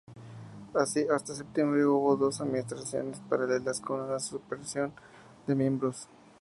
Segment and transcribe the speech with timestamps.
[0.73, 4.93] Así, hasta septiembre hubo dos administraciones paralelas con una superposición
[5.45, 6.09] de miembros.